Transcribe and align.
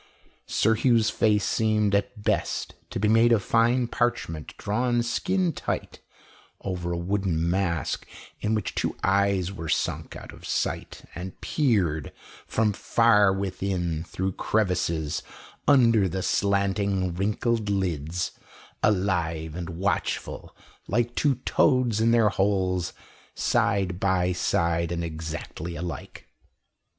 Sir 0.47 0.73
Hugh's 0.73 1.11
face 1.11 1.45
seemed, 1.45 1.93
at 1.93 2.23
best, 2.23 2.73
to 2.89 2.99
be 2.99 3.07
made 3.07 3.31
of 3.31 3.43
fine 3.43 3.87
parchment 3.87 4.57
drawn 4.57 5.03
skin 5.03 5.53
tight 5.53 5.99
over 6.61 6.91
a 6.91 6.97
wooden 6.97 7.47
mask, 7.47 8.07
in 8.39 8.55
which 8.55 8.73
two 8.73 8.97
eyes 9.03 9.51
were 9.51 9.69
sunk 9.69 10.15
out 10.15 10.31
of 10.33 10.43
sight, 10.43 11.07
and 11.13 11.39
peered 11.39 12.11
from 12.47 12.73
far 12.73 13.31
within 13.31 14.03
through 14.05 14.31
crevices 14.31 15.21
under 15.67 16.09
the 16.09 16.23
slanting, 16.23 17.13
wrinkled 17.13 17.69
lids, 17.69 18.31
alive 18.81 19.53
and 19.53 19.69
watchful 19.69 20.55
like 20.87 21.13
two 21.13 21.35
toads 21.45 22.01
in 22.01 22.09
their 22.09 22.29
holes, 22.29 22.91
side 23.35 23.99
by 23.99 24.31
side 24.31 24.91
and 24.91 25.03
exactly 25.03 25.75
alike. 25.75 26.27